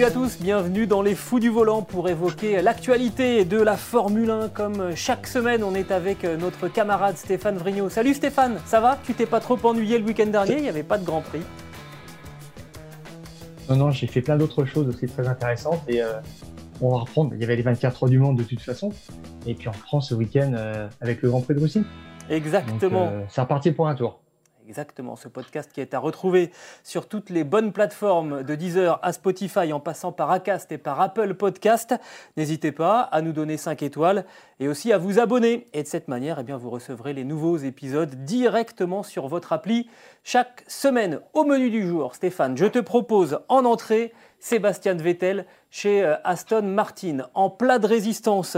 [0.00, 4.30] Salut à tous, bienvenue dans les Fous du Volant pour évoquer l'actualité de la Formule
[4.30, 4.48] 1.
[4.48, 7.90] Comme chaque semaine, on est avec notre camarade Stéphane Vrignot.
[7.90, 8.98] Salut Stéphane, ça va?
[9.04, 10.56] Tu t'es pas trop ennuyé le week-end dernier?
[10.56, 11.42] Il n'y avait pas de Grand Prix.
[13.68, 16.14] Non, non, j'ai fait plein d'autres choses aussi très intéressantes et euh,
[16.80, 17.32] on va reprendre.
[17.34, 18.94] Il y avait les 24 heures du monde de toute façon.
[19.46, 21.84] Et puis on reprend ce week-end euh, avec le Grand Prix de Russie.
[22.30, 23.10] Exactement.
[23.12, 24.18] Euh, c'est reparti pour un tour.
[24.70, 26.52] Exactement, ce podcast qui est à retrouver
[26.84, 31.00] sur toutes les bonnes plateformes de Deezer à Spotify en passant par Acast et par
[31.00, 31.96] Apple Podcast.
[32.36, 34.24] N'hésitez pas à nous donner 5 étoiles
[34.60, 35.66] et aussi à vous abonner.
[35.72, 39.90] Et de cette manière, eh bien, vous recevrez les nouveaux épisodes directement sur votre appli
[40.22, 41.18] chaque semaine.
[41.32, 46.62] Au menu du jour, Stéphane, je te propose en entrée Sébastien Vettel chez euh, Aston
[46.62, 48.56] Martin en plat de résistance.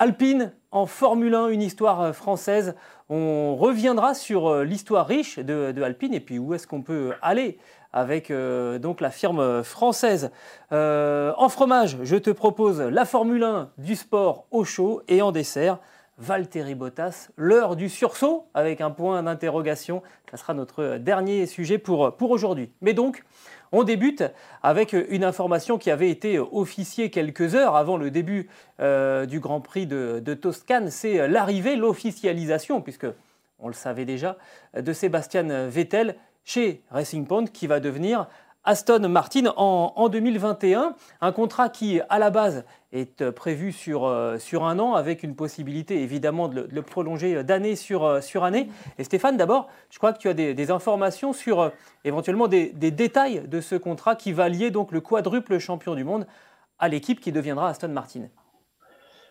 [0.00, 2.74] Alpine en Formule 1, une histoire euh, française.
[3.10, 7.58] On reviendra sur euh, l'histoire riche de, Alpine et puis où est-ce qu'on peut aller
[7.92, 10.30] avec euh, donc la firme française.
[10.70, 15.78] En fromage, je te propose la Formule 1 du sport au chaud et en dessert.
[16.16, 20.02] Valtteri Bottas, l'heure du sursaut avec un point d'interrogation.
[20.30, 22.72] Ça sera notre dernier sujet pour, pour aujourd'hui.
[22.82, 23.24] Mais donc,
[23.72, 24.24] on débute
[24.62, 28.48] avec une information qui avait été officiée quelques heures avant le début
[28.80, 30.90] euh, du Grand Prix de, Toscane.
[30.90, 33.06] C'est l'arrivée, l'officialisation, puisque
[33.58, 34.36] on le savait déjà,
[34.74, 38.28] de Sébastien Vettel chez Racing Point qui va devenir
[38.64, 40.94] Aston Martin en 2021.
[41.20, 45.22] Un contrat qui, à la base, est euh, prévu sur, euh, sur un an avec
[45.22, 48.68] une possibilité évidemment de le, prolonger d'année sur, euh, sur année.
[48.98, 51.70] Et Stéphane, d'abord, je crois que tu as des, informations sur euh,
[52.04, 56.26] éventuellement des, détails de ce contrat qui va lier donc le quadruple champion du monde
[56.78, 58.28] à l'équipe qui deviendra Aston Martin.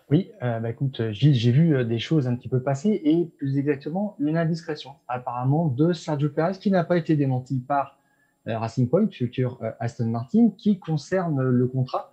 [0.09, 3.26] Oui, euh, bah, écoute, Gilles, j'ai vu euh, des choses un petit peu passer et
[3.38, 8.00] plus exactement une indiscrétion apparemment de Sergio Perez qui n'a pas été démenti par
[8.47, 12.12] euh, Racing Point, futur euh, Aston Martin, qui concerne le contrat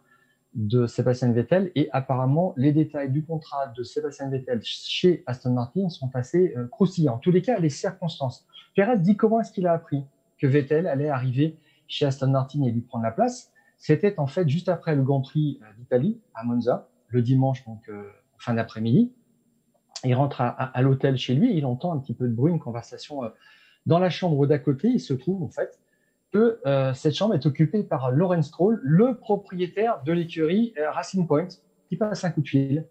[0.56, 5.90] de Sébastien Vettel et apparemment les détails du contrat de Sébastien Vettel chez Aston Martin
[5.90, 7.16] sont assez euh, croustillants.
[7.16, 8.46] En tous les cas, les circonstances.
[8.74, 10.04] Perez dit comment est-ce qu'il a appris
[10.38, 11.58] que Vettel allait arriver
[11.88, 13.52] chez Aston Martin et lui prendre la place?
[13.76, 17.86] C'était en fait juste après le Grand Prix euh, d'Italie à Monza, le dimanche, donc
[17.90, 19.12] euh, fin d'après-midi.
[20.04, 23.22] Il rentre à, l'hôtel chez lui, il entend un petit peu de bruit, une conversation
[23.86, 24.88] dans la chambre d'à côté.
[24.88, 25.80] Il se trouve en fait
[26.66, 31.48] euh, cette chambre est occupée par Lawrence Stroll, le propriétaire de l'écurie euh, Racing Point,
[31.88, 32.86] qui passe un coup de fil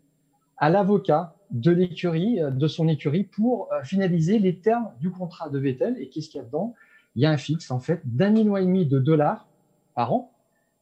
[0.58, 5.60] à l'avocat de l'écurie, euh, de son écurie, pour finaliser les termes du contrat de
[5.60, 5.96] Vettel.
[6.00, 6.74] Et qu'est-ce qu'il y a dedans?
[7.16, 9.48] Il y a un fixe en fait d'un million et demi de dollars
[9.96, 10.32] par an,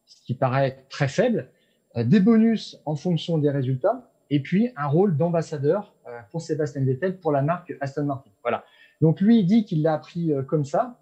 [0.05, 1.49] ce qui paraît très faible,
[1.95, 5.93] des bonus en fonction des résultats, et puis un rôle d'ambassadeur
[6.31, 8.31] pour Sébastien Vettel pour la marque Aston Martin.
[8.41, 8.65] Voilà.
[8.99, 10.97] Donc lui il dit qu'il l'a appris comme ça.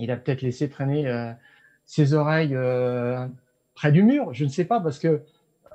[0.00, 1.30] Il a peut-être laissé traîner euh,
[1.84, 3.26] ses oreilles euh,
[3.74, 5.08] près du mur, je ne sais pas parce que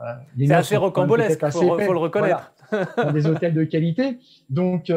[0.02, 2.54] euh, C'est assez rocambolesque, il faut, faut le reconnaître.
[2.70, 2.88] Voilà.
[2.98, 4.18] Dans des hôtels de qualité.
[4.50, 4.92] Donc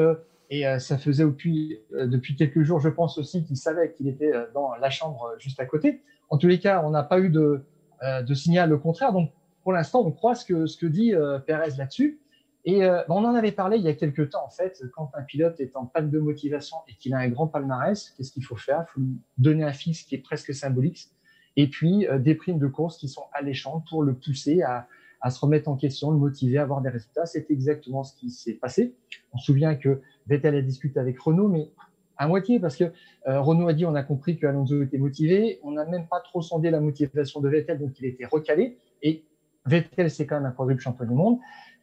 [0.50, 4.74] et ça faisait depuis, depuis quelques jours, je pense aussi qu'il savait qu'il était dans
[4.76, 6.00] la chambre juste à côté.
[6.30, 7.60] En tous les cas, on n'a pas eu de,
[8.02, 9.12] de signal au contraire.
[9.12, 9.30] Donc,
[9.62, 11.12] pour l'instant, on croit ce que, ce que dit
[11.46, 12.18] Perez là-dessus.
[12.68, 15.22] Et euh, on en avait parlé il y a quelques temps, en fait, quand un
[15.22, 18.56] pilote est en panne de motivation et qu'il a un grand palmarès, qu'est-ce qu'il faut
[18.56, 18.84] faire?
[18.86, 21.08] Il faut lui donner un fixe qui est presque symbolique
[21.56, 24.86] et puis euh, des primes de course qui sont alléchantes pour le pousser à,
[25.30, 27.24] se remettre en question, le motiver à avoir des résultats.
[27.24, 28.94] C'est exactement ce qui s'est passé.
[29.32, 31.70] On se souvient que Vettel a discuté avec Renault, mais
[32.18, 32.84] à moitié, parce que
[33.28, 36.20] euh, Renault a dit on a compris que Alonso était motivé, on n'a même pas
[36.20, 38.76] trop sondé la motivation de Vettel, donc il était recalé.
[39.00, 39.24] Et
[39.64, 41.38] Vettel, c'est quand même un quadruple champion du monde,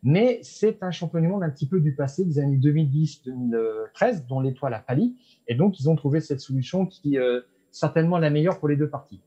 [0.05, 4.39] mais c'est un champion du monde un petit peu du passé, des années 2010-2013, dont
[4.39, 5.15] l'étoile a pâli.
[5.47, 7.41] Et donc, ils ont trouvé cette solution qui euh,
[7.71, 9.19] certainement la meilleure pour les deux parties.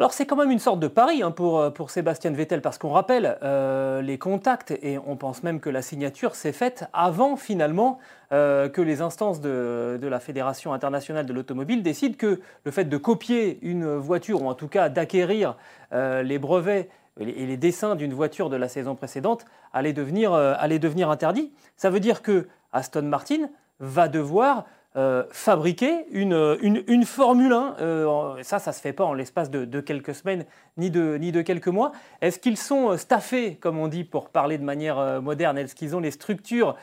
[0.00, 2.78] Alors c'est quand même une sorte de pari hein, pour, euh, pour Sébastien Vettel parce
[2.78, 7.36] qu'on rappelle euh, les contacts et on pense même que la signature s'est faite avant
[7.36, 7.98] finalement
[8.30, 12.96] que les instances de, de la Fédération internationale de l'automobile décident que le fait de
[12.98, 15.56] copier une voiture ou en tout cas d'acquérir
[15.90, 16.90] les brevets
[17.20, 21.52] et les dessins d'une voiture de la saison précédente allaient devenir, devenir interdits.
[21.76, 23.48] Ça veut dire que Aston Martin
[23.80, 24.64] va devoir
[24.96, 27.76] euh, fabriquer une, une, Formule 1.
[27.78, 30.44] Euh, ça, ça ne se fait pas en l'espace de, quelques semaines
[30.76, 31.92] ni de, ni de quelques mois.
[32.20, 35.58] Est-ce qu'ils sont euh, staffés, comme on dit pour parler de manière moderne?
[35.58, 36.74] Est-ce qu'ils ont les structures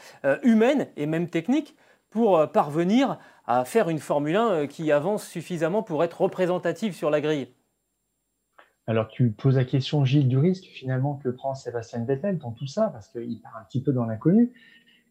[0.43, 1.75] humaines et même techniques
[2.09, 3.17] pour parvenir
[3.47, 7.49] à faire une Formule 1 qui avance suffisamment pour être représentative sur la grille?
[8.87, 12.67] Alors, tu poses la question, Gilles, du risque finalement que prend Sébastien Vettel dans tout
[12.67, 14.51] ça, parce qu'il part un petit peu dans l'inconnu.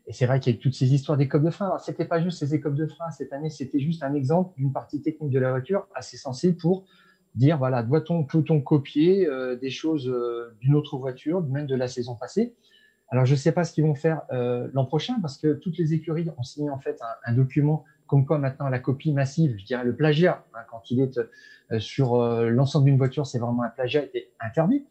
[0.07, 1.77] Et c'est vrai qu'il y a toutes ces histoires d'écopes de frein.
[1.79, 4.73] Ce n'était pas juste ces écopes de frein cette année, c'était juste un exemple d'une
[4.73, 6.85] partie technique de la voiture assez sensible pour
[7.35, 11.89] dire voilà, doit-on, peut-on copier euh, des choses euh, d'une autre voiture, même de la
[11.89, 12.55] saison passée?
[13.09, 15.79] Alors, je ne sais pas ce qu'ils vont faire euh, l'an prochain parce que toutes
[15.79, 17.85] les écuries ont signé en fait un, document
[18.15, 21.19] comme quoi maintenant la copie massive, je dirais le plagiat, hein, quand il est
[21.81, 24.85] sur l'ensemble d'une voiture, c'est vraiment un plagiat, était interdit.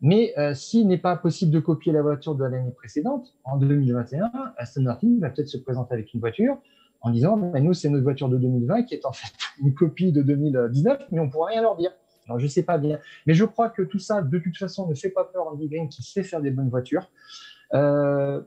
[0.00, 4.30] Mais euh, s'il n'est pas possible de copier la voiture de l'année précédente, en 2021,
[4.56, 6.58] Aston Martin va peut-être se présenter avec une voiture
[7.00, 9.32] en disant bah, nous, c'est notre voiture de 2020 qui est en fait
[9.62, 11.92] une copie de 2019, mais on ne pourra rien leur dire.
[12.26, 12.98] Alors, je ne sais pas bien.
[13.26, 15.88] Mais je crois que tout ça, de toute façon, ne fait pas peur Andy Green
[15.88, 17.10] qui sait faire des bonnes voitures.
[17.74, 18.40] Euh,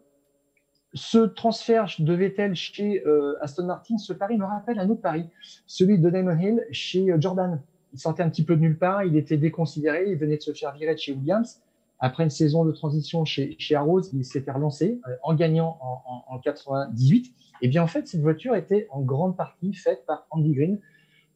[0.94, 5.30] ce transfert de Vettel chez euh, Aston Martin, ce pari me rappelle un autre pari,
[5.66, 7.62] celui de Damon Hill chez Jordan
[7.94, 10.54] il sortait un petit peu de nulle part, il était déconsidéré, il venait de se
[10.54, 11.62] faire virer de chez Williams.
[12.00, 16.40] Après une saison de transition chez, Arrows, il s'était relancé euh, en gagnant en, en,
[16.40, 17.34] 98.
[17.62, 20.80] Et bien en fait, cette voiture était en grande partie faite par Andy Green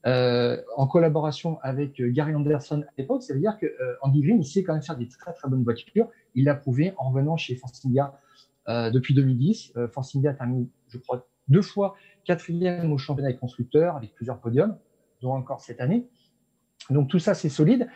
[0.06, 3.24] euh, en collaboration avec euh, Gary Anderson à l'époque.
[3.24, 5.50] Ça veut dire que euh, Andy Green, il sait quand même faire des très très
[5.50, 6.09] bonnes voitures.
[6.36, 8.07] Il l'a prouvé en revenant chez euh,
[8.68, 9.74] depuis 2010.
[9.92, 14.40] Force India a terminé, je crois, deux fois quatrième au championnat des constructeurs avec plusieurs
[14.40, 14.78] podiums,
[15.22, 16.08] dont encore cette année.
[16.90, 17.88] Donc tout ça, c'est solide.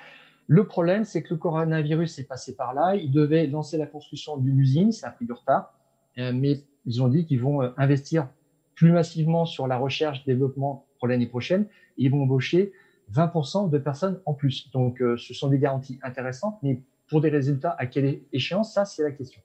[0.48, 2.96] Le problème, c'est que le coronavirus est passé par là.
[2.96, 5.74] Ils devaient lancer la construction d'une usine, ça a pris du retard,
[6.20, 8.30] euh, mais ils ont dit qu'ils vont euh, investir
[8.76, 11.68] plus massivement sur la recherche, développement pour l'année prochaine.
[11.98, 12.74] ils vont embaucher
[13.14, 14.70] 20% de personnes en plus.
[14.72, 18.86] Donc euh, ce sont des garanties intéressantes, mais pour des résultats à quelle échéance, ça,
[18.86, 19.42] c'est la question.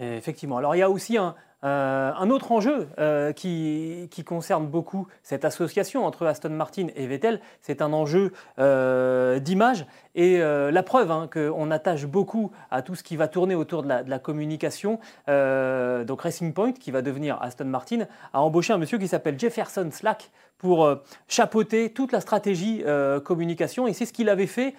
[0.00, 0.58] Effectivement.
[0.58, 1.34] Alors il y a aussi un,
[1.64, 7.82] euh, autre enjeu euh, qui, concerne beaucoup cette association entre Aston Martin et Vettel, c'est
[7.82, 13.16] un enjeu euh, d'image et la preuve hein, qu'on attache beaucoup à tout ce qui
[13.16, 14.98] va tourner autour de la, communication.
[15.28, 19.88] donc Racing Point, qui va devenir Aston Martin, a embauché un monsieur qui s'appelle Jefferson
[19.92, 20.92] Slack pour
[21.28, 22.82] chapeauter toute la stratégie
[23.24, 24.74] communication et c'est ce qu'il avait fait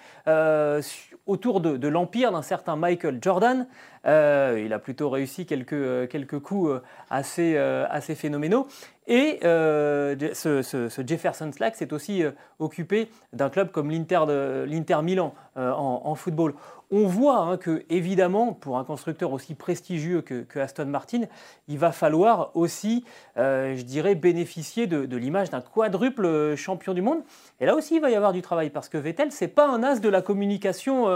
[1.26, 3.66] autour de, l'empire d'un certain Michael Jordan.
[4.06, 8.66] Euh, il a plutôt réussi quelques, euh, quelques coups euh, assez, assez phénoménaux.
[9.06, 12.22] Et ce, Jefferson Slack s'est aussi
[12.60, 16.54] occupé d'un club comme l'Inter Milan en, football.
[16.92, 21.22] On voit hein, que, évidemment, pour un constructeur aussi prestigieux que, Aston Martin,
[21.66, 23.04] il va falloir aussi,
[23.36, 27.18] je dirais, bénéficier de, de l'image d'un quadruple champion du monde.
[27.58, 29.82] Et là aussi, il va y avoir du travail parce que Vettel, c'est pas un
[29.82, 31.08] as de la communication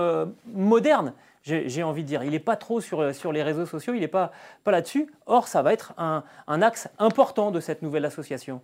[0.52, 1.12] moderne
[1.44, 2.24] j'ai envie de dire.
[2.24, 4.32] Il n'est pas trop sur, sur les réseaux sociaux, il n'est pas,
[4.66, 5.12] là-dessus.
[5.26, 8.62] Or, ça va être un, un, axe important de cette nouvelle association.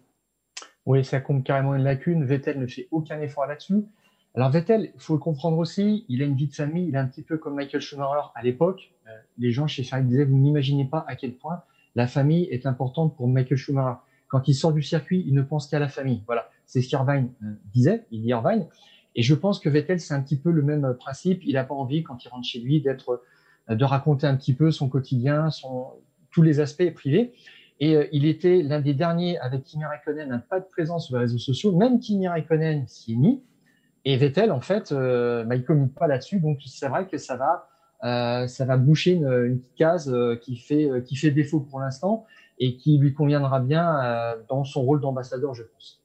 [0.87, 2.25] Oui, ça compte carrément une lacune.
[2.25, 3.85] Vettel ne fait aucun effort là-dessus.
[4.35, 6.99] Alors Vettel, il faut le comprendre aussi, il a une vie de famille, il est
[6.99, 8.93] un petit peu comme Michael Schumacher à l'époque.
[9.09, 11.63] Euh, les gens chez Ferrari disaient, vous n'imaginez pas à quel point
[11.97, 13.99] la famille est importante pour Michael Schumacher.
[14.29, 16.23] Quand il sort du circuit, il ne pense qu'à la famille.
[16.27, 18.69] Voilà, c'est ce qu'Irvine euh, disait, il dit Irvine.
[19.15, 21.43] Et je pense que Vettel, c'est un petit peu le même principe.
[21.45, 24.71] Il n'a pas envie, quand il rentre chez lui, euh, de raconter un petit peu
[24.71, 25.49] son quotidien,
[26.31, 27.33] tous les aspects privés.
[27.81, 31.17] Et euh, il était l'un des derniers avec Kimi Raikkonen, un pas de présence sur
[31.17, 31.73] les réseaux sociaux.
[31.77, 33.43] Même Kimi Raikkonen s'y est mis.
[34.05, 36.41] Et Vettel, en fait, euh, bah, il communique pas là-dessus.
[36.41, 42.27] Donc, c'est vrai que ça va, boucher une, une case qui fait défaut pour l'instant
[42.59, 46.00] et qui lui conviendra bien dans son rôle d'ambassadeur, je pense.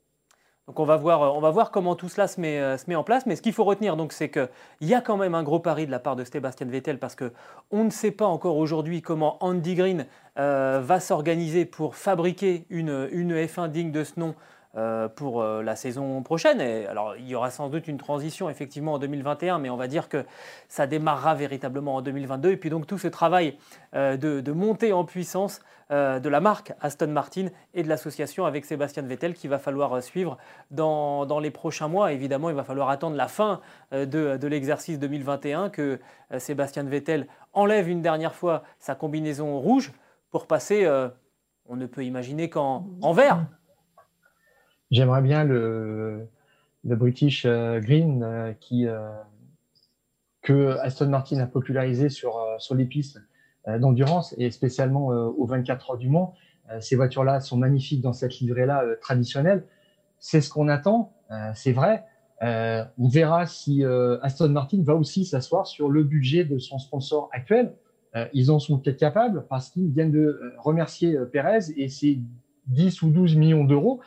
[0.67, 2.95] Donc on va voir, on va voir comment tout cela se met, euh, se met
[2.95, 3.27] en place.
[3.27, 4.49] Mais ce qu'il faut retenir, donc, c'est qu'il
[4.81, 7.83] y a quand même un gros pari de la part de Sébastien Vettel parce qu'on
[7.83, 10.07] ne sait pas encore aujourd'hui comment Andy Green
[10.39, 14.33] euh, va s'organiser pour fabriquer une, une F1 digne de ce nom euh,
[15.15, 16.59] pour euh, la saison prochaine.
[16.59, 19.87] Et alors, il y aura sans doute une transition effectivement en 2021, mais on va
[19.87, 20.25] dire que
[20.67, 22.51] ça démarrera véritablement en 2022.
[22.51, 23.57] Et puis donc tout ce travail
[23.95, 29.03] euh, de, montée en puissance de la marque Aston Martin et de l'association avec Sébastien
[29.03, 30.35] Vettel qu'il va falloir suivre
[30.71, 32.11] dans, dans, les prochains mois.
[32.11, 35.99] Évidemment, il va falloir attendre la fin de, de l'exercice 2021 que
[36.39, 39.91] Sébastien Vettel enlève une dernière fois sa combinaison rouge
[40.31, 40.89] pour passer,
[41.67, 43.45] on ne peut imaginer qu'en vert.
[44.91, 46.27] J'aimerais bien le,
[46.83, 49.09] British euh, Green euh, qui, euh,
[50.41, 53.19] que Aston Martin a popularisé sur, sur les pistes
[53.79, 56.35] d'endurance et spécialement aux 24 heures du Mans.
[56.81, 59.63] ces voitures-là sont magnifiques dans cette livrée-là traditionnelle.
[60.19, 61.13] C'est ce qu'on attend,
[61.55, 62.05] c'est vrai.
[62.43, 63.83] on verra si
[64.21, 67.73] Aston Martin va aussi s'asseoir sur le budget de son sponsor actuel.
[68.33, 72.19] ils en sont peut-être capables parce qu'ils viennent de remercier Perez et ses
[72.67, 73.99] 10 ou 12 millions d'euros.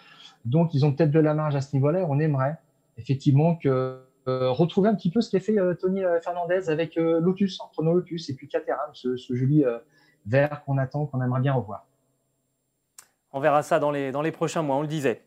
[0.45, 2.07] Donc, ils ont peut-être de la marge à ce niveau-là.
[2.09, 2.57] On aimerait
[2.99, 6.97] effectivement que, euh, retrouver un petit peu ce qu'a fait euh, Tony euh, Fernandez avec
[6.97, 9.65] Lotus, entre nos Lotus et puis Caterham, ce, joli
[10.27, 11.87] vert qu'on attend, qu'on aimerait bien revoir.
[13.33, 15.23] On verra ça dans les, prochains mois, on le disait.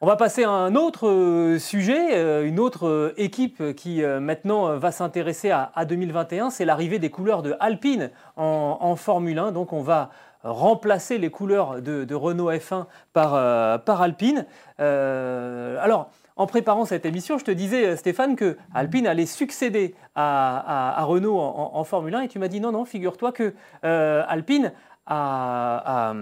[0.00, 5.84] On va passer à un autre sujet, une autre équipe qui maintenant va s'intéresser à,
[5.84, 9.52] 2021, c'est l'arrivée des couleurs de Alpine en, en, Formule 1.
[9.52, 10.10] Donc on va
[10.44, 14.46] remplacer les couleurs de, Renault F1 par, euh, par Alpine.
[14.80, 21.02] Euh, alors, en préparant cette émission, je te disais, Stéphane, que Alpine allait succéder à,
[21.04, 24.72] Renault en, Formule 1 et tu m'as dit non, non, figure-toi que euh, Alpine
[25.06, 26.14] a,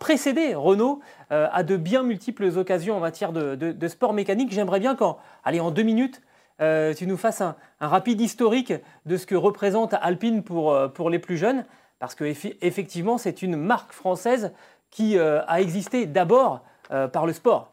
[0.00, 4.52] précédé Renault à de bien multiples occasions en matière de, sport mécanique.
[4.52, 6.20] J'aimerais bien qu'en allez, en deux minutes,
[6.58, 8.72] tu nous fasses un, rapide historique
[9.06, 11.64] de ce que représente Alpine pour les plus jeunes
[12.02, 14.52] parce qu'effectivement, c'est une marque française
[14.90, 17.72] qui euh, a existé d'abord euh, par le sport.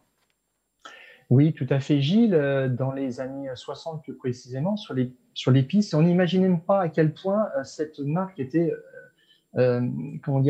[1.32, 2.36] Oui, tout à fait, Gilles.
[2.36, 6.90] Euh, dans les années 60 plus précisément, sur les, pistes, on n'imaginait même pas à
[6.90, 8.72] quel point cette marque était,
[9.56, 10.44] comment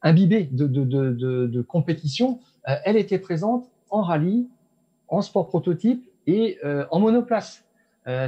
[0.00, 2.40] imbibée de, compétition.
[2.64, 4.48] elle était présente en rallye,
[5.08, 6.58] en sport prototype et
[6.90, 7.66] en monoplace.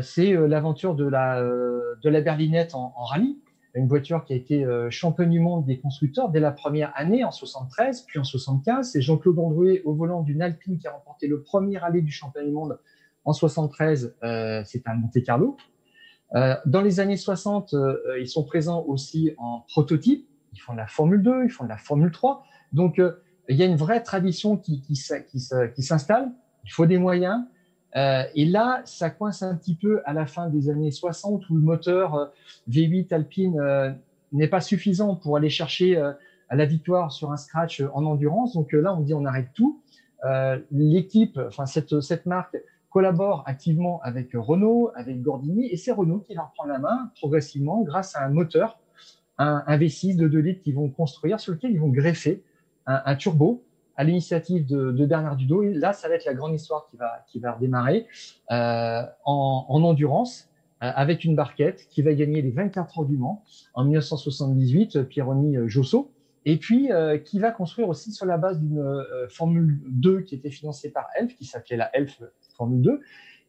[0.03, 3.39] C'est l'aventure de la, berlinette en rallye
[3.75, 7.25] une voiture qui a été euh, championne du monde des constructeurs dès la première année
[7.25, 8.91] en 73, puis en 75.
[8.91, 12.47] C'est Jean-Claude Androuet au volant d'une Alpine qui a remporté le premier rallye du championnat
[12.47, 12.79] du monde
[13.25, 14.17] en 73.
[14.23, 15.57] Euh, c'est un Monte Carlo.
[16.35, 20.27] Euh, dans les années 60, euh, ils sont présents aussi en prototype.
[20.53, 22.43] Ils font de la Formule 2, ils font de la Formule 3.
[22.73, 23.01] Donc,
[23.49, 26.33] il y a une vraie tradition qui, qui s'installe.
[26.65, 27.45] Il faut des moyens.
[27.97, 31.57] Euh, et là, ça coince un petit peu à la fin des années 60 où
[31.57, 32.27] le moteur euh,
[32.69, 33.91] V8 Alpine euh,
[34.33, 38.55] n'est pas suffisant pour aller chercher à la victoire sur un scratch en endurance.
[38.55, 39.81] Donc là, on dit on arrête tout.
[40.71, 42.57] L'équipe, enfin cette, cette marque
[42.91, 47.83] collabore activement avec Renault, avec Gordini, et c'est Renault qui va reprendre la main progressivement
[47.83, 48.79] grâce à un moteur,
[49.39, 52.45] un, un V6 de 2 litres qu'ils vont construire sur lequel ils vont greffer
[52.87, 53.65] un turbo
[54.01, 55.61] à l'initiative de, Bernard Dudo.
[55.61, 58.07] là, ça va être la grande histoire qui va, qui va redémarrer
[58.51, 60.49] euh, en, endurance
[60.83, 65.59] euh, avec une barquette qui va gagner les 24 heures du Mans en 1978, Pierroni
[65.59, 66.15] euh, Josso,
[66.47, 66.89] et puis
[67.27, 68.83] qui va construire aussi sur la base d'une
[69.29, 72.23] Formule 2 qui était financée par Elf, qui s'appelait la Elf
[72.57, 73.01] Formule 2,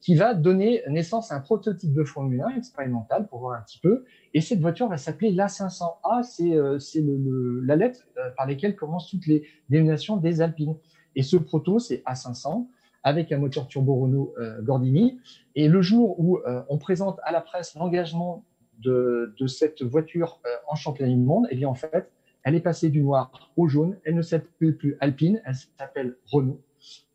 [0.01, 3.79] qui va donner naissance à un prototype de Formule 1 expérimental pour voir un petit
[3.79, 4.03] peu.
[4.33, 9.09] Et cette voiture va s'appeler l'A500A, c'est euh, le, la lettre euh, par laquelle commencent
[9.09, 10.75] toutes les dénominations des Alpines.
[11.15, 12.67] Et ce proto, c'est A500
[13.03, 15.19] avec un moteur turbo Renault euh, Gordini.
[15.55, 18.45] Et le jour où on présente à la presse l'engagement
[18.79, 22.11] de, de, cette voiture en championnat du monde, eh bien en fait,
[22.43, 23.97] elle est passée du noir au jaune.
[24.05, 26.61] Elle ne s'appelle plus Alpine, elle s'appelle Renault.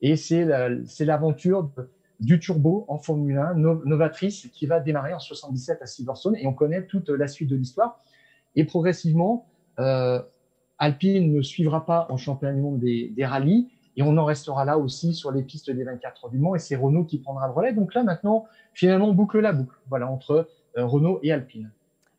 [0.01, 1.71] Et c'est l'aventure
[2.21, 6.37] du turbo en Formule 1, novatrice, qui va démarrer en 77 à Silverstone.
[6.37, 8.01] Et on connaît toute la suite de l'histoire.
[8.55, 9.47] Et progressivement,
[9.79, 10.23] euh,
[10.79, 13.69] Alpine ne suivra pas en championnat du monde des, rallyes.
[13.97, 16.55] Et on en restera là aussi sur les pistes des 24 heures du Mans.
[16.55, 17.73] Et c'est Renault qui prendra le relais.
[17.73, 21.71] Donc là, maintenant, finalement, on boucle la boucle voilà, entre euh, Renault et Alpine.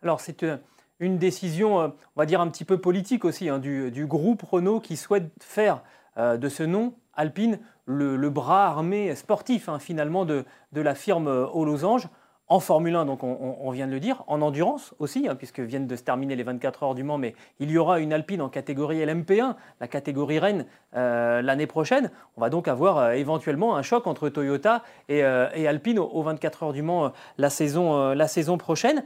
[0.02, 0.58] Alors, c'est euh,
[1.00, 4.98] une décision, on va dire, un petit peu politique aussi, hein, du, groupe Renault qui
[4.98, 5.84] souhaite faire
[6.18, 11.66] de ce nom Alpine le, bras armé sportif hein, finalement de, la firme euh, aux
[11.66, 12.08] losanges.
[12.50, 15.86] En Formule 1, donc on, vient de le dire, en endurance aussi, hein, puisque viennent
[15.86, 18.48] de se terminer les 24 heures du Mans, mais il y aura une Alpine en
[18.48, 22.10] catégorie LMP1, la catégorie Rennes, euh, l'année prochaine.
[22.38, 26.74] On va donc avoir euh, éventuellement un choc entre Toyota et, Alpine aux, 24 heures
[26.74, 29.04] du Mans la, saison, la saison prochaine.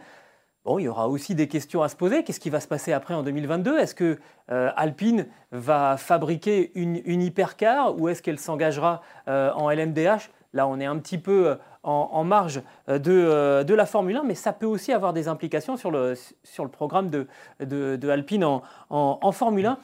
[0.63, 2.23] Bon, il y aura aussi des questions à se poser.
[2.23, 4.19] Qu'est-ce qui va se passer après en 2022 Est-ce que
[4.51, 10.79] euh, Alpine va fabriquer une, hypercar ou est-ce qu'elle s'engagera euh, en LMDH Là, on
[10.79, 14.65] est un petit peu euh, en, marge de, de, la Formule 1, mais ça peut
[14.65, 17.27] aussi avoir des implications sur le, sur le programme de,
[17.59, 19.77] de, Alpine en, en, Formule 1.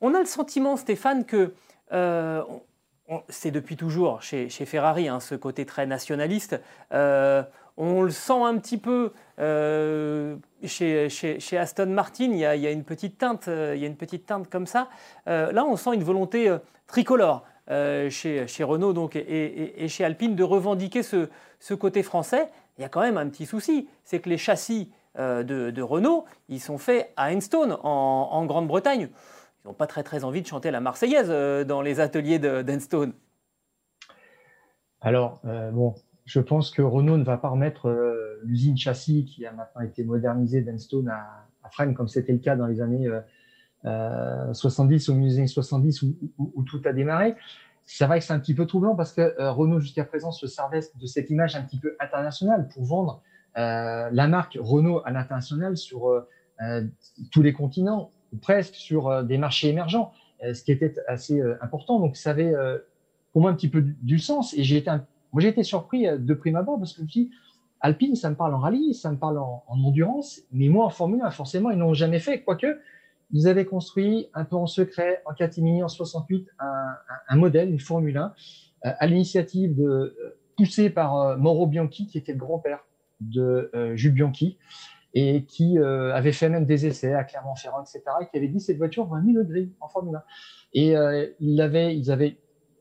[0.00, 1.54] On a le sentiment, Stéphane, que
[3.28, 6.58] c'est depuis toujours chez, chez Ferrari, hein, ce côté très nationaliste.
[7.76, 11.08] On le sent un petit peu euh, chez,
[11.58, 14.50] Aston Martin, il y, a, une petite teinte, euh, il y a une petite teinte
[14.50, 14.88] comme ça.
[15.26, 16.54] Euh, là, on sent une volonté
[16.86, 22.48] tricolore chez, Renault donc, et, chez Alpine de revendiquer ce, côté français.
[22.78, 26.60] il y a quand même un petit souci, c'est que les châssis de, Renault, ils
[26.60, 29.08] sont faits à Enstone, en, Grande-Bretagne.
[29.64, 31.28] Ils n'ont pas très très envie de chanter la Marseillaise
[31.66, 33.12] dans les ateliers d'Enstone.
[35.00, 35.40] Alors,
[35.72, 37.88] bon, je pense que Renault ne va pas remettre
[38.42, 42.56] l'usine châssis qui a maintenant été modernisée d'Enstone à, à Fresnes, comme c'était le cas
[42.56, 43.08] dans les années
[43.84, 47.34] 70, au milieu des années 70 où, tout a démarré.
[47.84, 50.46] C'est vrai que c'est un petit peu troublant parce que euh, Renault jusqu'à présent se
[50.46, 53.22] servait de cette image un petit peu internationale pour vendre
[53.58, 56.86] euh, la marque Renault à l'international sur euh,
[57.32, 61.98] tous les continents ou presque sur des marchés émergents, ce qui était assez important.
[61.98, 62.54] Donc ça avait
[63.32, 64.90] pour moi un petit peu du, sens et j'ai été
[65.32, 67.30] moi j'ai été surpris de prime abord parce que je me suis dit,
[67.82, 70.90] Alpine, ça me parle en rallye, ça me parle en, en endurance, mais moi en
[70.90, 72.42] Formule 1, forcément, ils n'ont jamais fait.
[72.42, 72.78] Quoique,
[73.32, 76.48] ils avaient construit un peu en secret en catimini en 68
[77.28, 78.24] un, modèle, une Formule 1,
[78.84, 82.84] euh, à l'initiative de euh, poussé par euh, Mauro Bianchi, qui était le grand-père
[83.20, 84.58] de Jules Bianchi,
[85.14, 88.78] et qui avait fait même des essais à Clermont-Ferrand, etc., et qui avait dit cette
[88.78, 90.22] voiture va mis le gris en Formule 1.
[90.72, 90.96] Et
[91.38, 91.94] ils, avaient,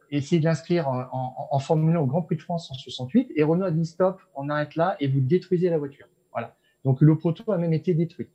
[0.09, 3.65] essayé de l'inscrire en, Formule 1 au Grand Prix de France en 68, et Renault
[3.65, 6.07] a dit stop, on arrête là, et vous détruisez la voiture.
[6.31, 6.55] Voilà.
[6.83, 8.29] Donc le proto a même été détruit.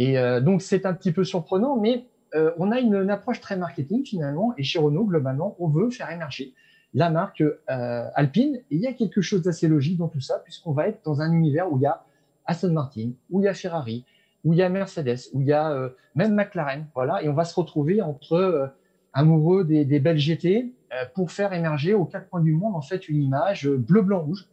[0.00, 3.58] Et euh, donc c'est un petit peu surprenant, mais euh, on a une, approche très
[3.58, 4.54] marketing finalement.
[4.56, 6.54] Et chez Renault, globalement, on veut faire émerger
[6.94, 8.56] la marque euh, Alpine.
[8.70, 11.20] Et il y a quelque chose d'assez logique dans tout ça, puisqu'on va être dans
[11.20, 12.02] un univers où il y a
[12.46, 14.06] Aston Martin, où il y a Ferrari,
[14.42, 16.86] où il y a Mercedes, où il y a même McLaren.
[16.94, 18.72] Voilà, et on va se retrouver entre
[19.12, 20.72] amoureux des, des belles GT
[21.14, 24.48] pour faire émerger aux quatre coins du monde en fait une image bleu, blanc, rouge.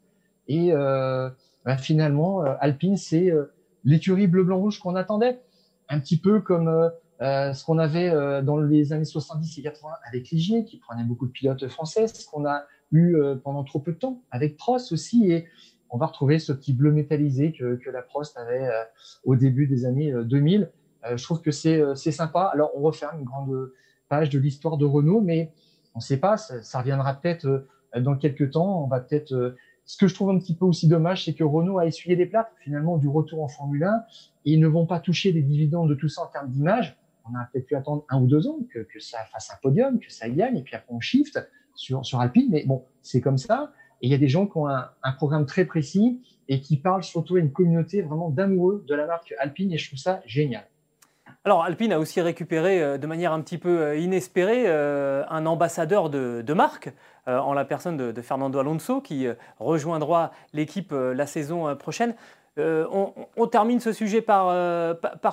[0.49, 3.31] Et bah, finalement, Alpine, c'est
[3.83, 5.39] l'écurie bleu, blanc, rouge qu'on attendait.
[5.89, 6.89] Un petit peu comme euh,
[7.21, 11.03] euh, ce qu'on avait euh, dans les années 70 et 80 avec Ligier, qui prenait
[11.03, 14.91] beaucoup de pilotes français, ce qu'on a eu pendant trop peu de temps avec Prost
[14.93, 15.29] aussi.
[15.29, 15.45] Et
[15.89, 18.69] on va retrouver ce petit bleu métallisé que, que la Prost avait
[19.25, 20.71] au début des années 2000.
[21.15, 22.49] je trouve que c'est sympa.
[22.53, 23.71] Alors, on referme une grande
[24.07, 25.51] page de l'histoire de Renault, mais
[25.95, 27.65] on ne sait pas, ça, ça reviendra peut-être
[27.97, 28.85] dans quelques temps.
[28.85, 29.53] On va peut-être
[29.87, 32.25] ce que je trouve un petit peu aussi dommage, c'est que Renault a essuyé des
[32.25, 34.03] plates finalement du retour en Formule 1
[34.45, 36.97] et ils ne vont pas toucher des dividendes de tout ça en termes d'image.
[37.25, 40.11] On a peut-être pu attendre un ou deux ans que, ça fasse un podium, que
[40.11, 41.39] ça gagne, et puis après on shift
[41.73, 42.49] sur, Alpine.
[42.49, 43.71] Mais bon, c'est comme ça.
[44.01, 47.03] Et il y a des gens qui ont un, programme très précis et qui parlent
[47.03, 50.67] surtout à une communauté vraiment d'amoureux de la marque Alpine et je trouve ça génial.
[51.47, 55.45] Alors Alpine a aussi récupéré euh, de manière un petit peu euh, inespérée euh, un
[55.45, 56.89] ambassadeur de, marque
[57.25, 62.15] en la personne de, Fernando Alonso qui rejoindra l'équipe la saison prochaine.
[62.57, 64.49] On, termine ce sujet par,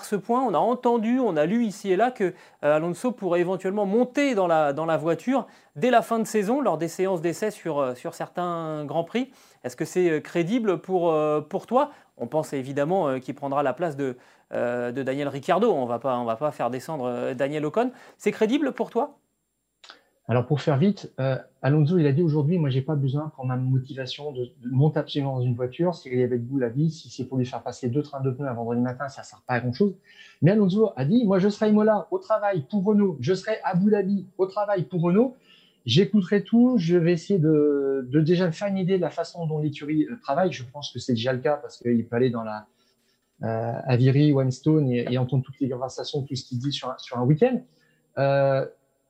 [0.03, 0.42] ce point.
[0.42, 4.48] On a entendu, on a lu ici et là que Alonso pourrait éventuellement monter dans
[4.48, 5.46] la, voiture
[5.77, 9.31] dès la fin de saison lors des séances d'essai sur, sur certains grands prix.
[9.62, 11.90] Est-ce que c'est crédible pour toi?
[12.16, 14.16] On pense évidemment qu'il prendra la place de,
[14.52, 15.72] euh, de Daniel Ricciardo.
[15.72, 17.90] On va pas, va pas faire descendre euh, Daniel Ocon.
[18.18, 19.18] C'est crédible pour toi?
[20.26, 23.44] Alors pour faire vite, euh, Alonso il a dit aujourd'hui, moi j'ai pas besoin pour
[23.44, 25.92] ma motivation de, monter absolument dans une voiture.
[26.07, 28.48] Avait de vous la vie, si c'est pour lui faire passer deux trains de pneus
[28.48, 29.94] un vendredi matin, ça sert pas à grand chose.
[30.40, 33.72] Mais Alonso a dit, moi je serai Imola au travail pour Renault, je serai à
[33.72, 35.37] Abu Dhabi au travail pour Renault.
[35.85, 39.59] J'écouterai tout, je vais essayer de, de déjà faire une idée de la façon dont
[39.59, 40.50] l'écurie travaille.
[40.50, 42.66] Je pense que c'est déjà le cas parce qu'il peut aller dans la
[43.42, 47.18] euh, Viry, Weinstone et, et, entendre toutes les conversations, tout ce qu'il dit sur, sur
[47.18, 47.61] un week-end.
[48.18, 48.64] Euh,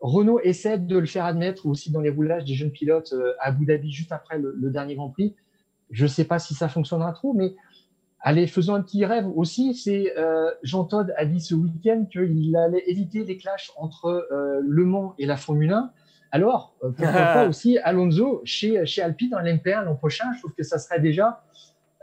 [0.04, 3.48] Renault essaie de le faire admettre aussi dans les roulages des jeunes pilotes euh, à
[3.48, 5.34] Abu Dhabi juste après le, dernier Grand Prix.
[5.90, 7.54] Je ne sais pas si ça fonctionnera trop, mais
[8.20, 9.74] allez, faisons un petit rêve aussi.
[9.74, 14.60] C'est euh, Jean Todt a dit ce week-end qu'il allait éviter les clashs entre euh,
[14.62, 15.90] Le Mans et la Formule 1.
[16.32, 20.26] Alors, pourquoi pas aussi Alonso chez, chez Alpine dans l'MP1 l'an prochain?
[20.34, 21.44] Je trouve que ça serait déjà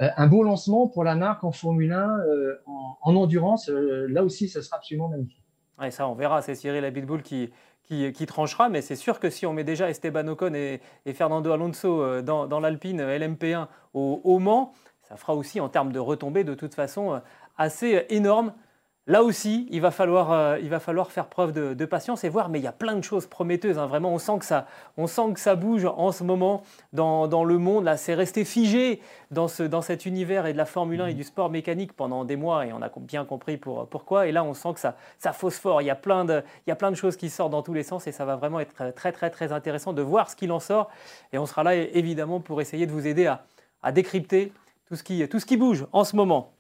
[0.02, 3.70] un beau lancement pour la marque en Formule 1, euh, en, endurance.
[3.70, 5.44] Euh, là aussi, ce sera absolument magnifique.
[5.80, 6.42] Ouais, ça, on verra.
[6.42, 7.52] C'est Cyril Abitboul qui,
[7.84, 8.70] qui, qui, tranchera.
[8.70, 10.82] Mais c'est sûr que si on met déjà Esteban Ocon et,
[11.14, 16.00] Fernando Alonso dans, dans l'Alpine LMP1 au, au, Mans, ça fera aussi en termes de
[16.00, 17.22] retombées de toute façon
[17.58, 18.54] assez énorme.
[19.12, 22.48] Là aussi, il va falloir, euh, il va falloir faire preuve de, patience et voir,
[22.48, 23.78] mais il y a plein de choses prometteuses.
[23.78, 23.86] Hein.
[23.86, 27.44] Vraiment, on sent, que ça, on sent que ça bouge en ce moment dans, dans
[27.44, 27.84] le monde.
[27.84, 31.14] Là, c'est resté figé dans, ce, dans cet univers et de la Formule 1 et
[31.14, 34.28] du sport mécanique pendant des mois et on a bien compris pour, pourquoi.
[34.28, 35.82] Et là, on sent que ça, ça phosphore.
[35.82, 37.74] Il y, a plein de, il y a plein de choses qui sortent dans tous
[37.74, 40.54] les sens et ça va vraiment être très, très, très intéressant de voir ce qu'il
[40.54, 40.90] en sort.
[41.34, 43.44] Et on sera là évidemment pour essayer de vous aider à,
[43.84, 44.54] à décrypter
[44.88, 46.54] tout ce, qui, tout ce qui bouge en ce moment.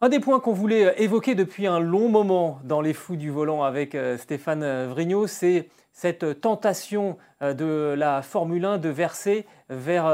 [0.00, 3.64] Un des points qu'on voulait évoquer depuis un long moment dans les fous du volant
[3.64, 10.04] avec Stéphane Vrignot, c'est cette tentation de la Formule 1 de verser vers,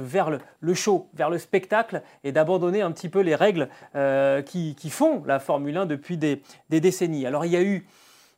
[0.00, 3.68] vers le, show, vers le spectacle et d'abandonner un petit peu les règles
[4.44, 7.24] qui, font la Formule 1 depuis des, des décennies.
[7.24, 7.86] Alors il y a eu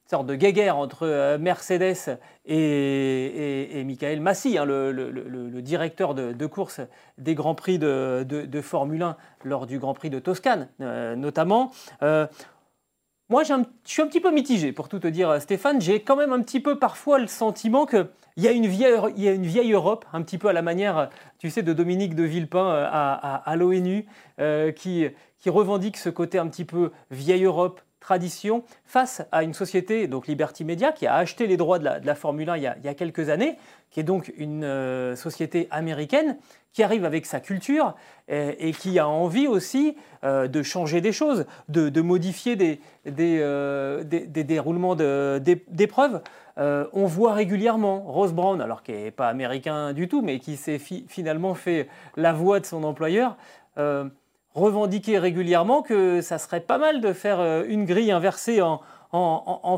[0.07, 6.81] sorte de guéguerre entre euh, Mercedes et, Michael Massi, hein, le, directeur de, course
[7.19, 11.71] des Grands Prix de, Formule 1 lors du Grand Prix de Toscane euh, notamment.
[12.03, 12.27] Euh,
[13.31, 15.81] moi, je suis un petit peu mitigé, pour tout te dire, Stéphane.
[15.81, 19.23] J'ai quand même un petit peu parfois le sentiment qu'il y, a une vieille, il
[19.23, 22.15] y a une vieille Europe, un petit peu à la manière, tu sais, de Dominique
[22.15, 24.05] de Villepin à, l'ONU,
[24.77, 25.11] qui
[25.47, 30.63] revendique ce côté un petit peu vieille Europe, tradition face à une société, donc Liberty
[30.63, 33.57] Media, qui a acheté les droits de la, Formule 1 il y, a, quelques années,
[33.91, 36.37] qui est donc une euh, société américaine
[36.75, 37.95] qui arrive avec sa culture
[38.29, 44.03] et, qui a envie aussi euh, de changer des choses, de, modifier des, des, euh,
[44.05, 46.21] déroulements d'épreuves.
[46.59, 50.79] on voit régulièrement Rose Brown, alors qui n'est pas américain du tout, mais qui s'est
[50.79, 53.39] finalement fait la voix de son employeur
[54.55, 58.81] revendiquer régulièrement que ça serait pas mal de faire euh, une grille inversée en,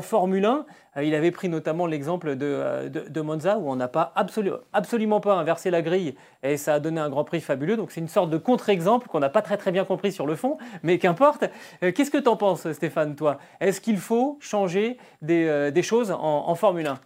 [0.01, 0.65] Formule 1.
[0.97, 5.35] Euh, il avait pris notamment l'exemple euh, de, Monza où on n'a pas absolument pas
[5.35, 7.77] inversé la grille et ça a donné un Grand Prix fabuleux.
[7.77, 10.35] Donc c'est une sorte de contre-exemple qu'on n'a pas très très bien compris sur le
[10.35, 11.45] fond, mais qu'importe.
[11.81, 13.37] Qu'est-ce que tu en penses Stéphane, toi?
[13.59, 16.99] Est-ce qu'il faut changer des, choses en Formule 1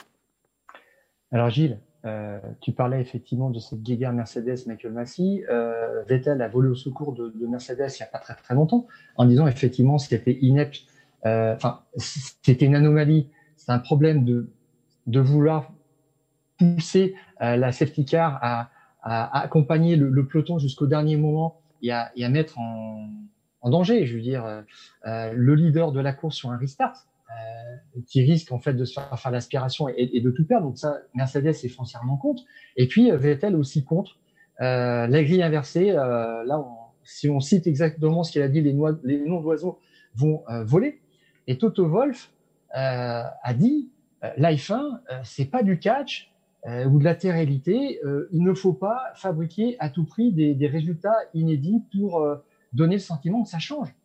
[1.33, 5.43] Alors Gilles, euh, tu parlais effectivement de cette guéguerre Mercedes-Michael Massey.
[5.49, 8.87] Euh, Vettel a volé au secours de, Mercedes il n'y a pas très très longtemps
[9.17, 10.81] en disant effectivement c'était inepte.
[11.25, 13.29] Euh, enfin, c'était une anomalie.
[13.55, 14.49] C'est un problème de,
[15.05, 15.71] de vouloir
[16.57, 18.69] pousser la safety car à,
[19.01, 23.09] à, accompagner le, peloton jusqu'au dernier moment et à, et à mettre en,
[23.61, 24.63] en, danger, je veux dire,
[25.05, 27.07] le leader de la course sur un restart.
[27.39, 30.67] Euh, qui risque en fait de se faire faire l'aspiration et, de tout perdre.
[30.67, 32.43] Donc ça, Mercedes est foncièrement contre.
[32.77, 34.17] Et puis euh, Vettel aussi contre.
[34.61, 36.63] Euh, la grille inversée, là,
[37.03, 39.79] si on cite exactement ce qu'il a dit, les, noms d'oiseaux
[40.15, 41.01] vont voler.
[41.47, 42.31] Et Toto Wolf
[42.69, 43.89] a dit,
[44.37, 46.31] l'iPhone, c'est pas du catch
[46.65, 47.99] ou de la réalité.
[48.31, 52.23] il ne faut pas fabriquer à tout prix des résultats inédits pour
[52.71, 53.95] donner le sentiment que ça change.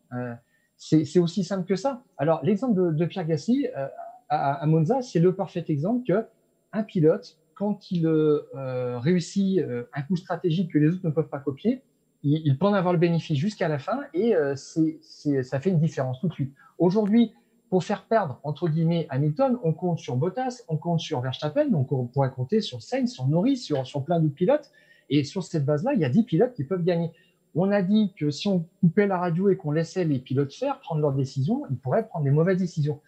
[0.77, 2.03] C'est aussi simple que ça.
[2.17, 3.87] Alors, l'exemple de, Pierre Gasly euh,
[4.29, 6.25] à, Monza, c'est le parfait exemple que
[6.71, 11.29] un pilote, quand il euh, réussit euh, un coup stratégique que les autres ne peuvent
[11.29, 11.81] pas copier,
[12.23, 16.27] il, peut en avoir le bénéfice jusqu'à la fin et ça fait une différence tout
[16.27, 16.53] de suite.
[16.77, 17.31] Aujourd'hui,
[17.69, 21.91] pour faire perdre, entre guillemets, Hamilton, on compte sur Bottas, on compte sur Verstappen, donc
[21.91, 24.71] on pourrait compter sur Sainz, sur Norris, sur, sur plein d'autres pilotes.
[25.09, 27.11] Et sur cette base-là, il y a 10 pilotes qui peuvent gagner.
[27.59, 30.79] On a dit que si on coupait la radio et qu'on laissait les pilotes faire,
[30.79, 33.01] prendre leurs décisions, ils pourraient prendre des mauvaises décisions.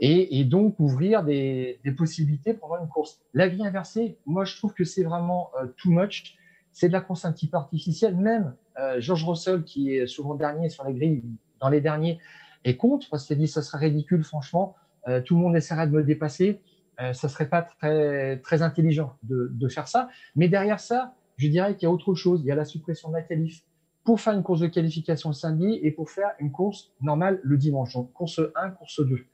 [0.00, 3.20] Et, donc ouvrir des, possibilités pendant une course.
[3.32, 6.36] La vie inversée, moi je trouve que c'est vraiment euh, too much.
[6.72, 8.16] C'est de la course un petit peu artificielle.
[8.16, 11.22] Même euh, George Russell, qui est souvent dernier sur les grilles,
[11.60, 12.18] dans les derniers,
[12.64, 13.16] est contre.
[13.18, 14.74] S'est dit ça serait ridicule, franchement.
[15.06, 16.60] Euh, tout le monde essaierait de me dépasser.
[16.98, 20.08] ça serait pas très, très intelligent de, de faire ça.
[20.34, 22.40] Mais derrière ça, je dirais qu'il y a autre chose.
[22.42, 23.62] Il y a la suppression de la qualif
[24.04, 27.56] pour faire une course de qualification le samedi et pour faire une course normale le
[27.56, 27.94] dimanche.
[27.94, 29.24] Donc, course 1, course 2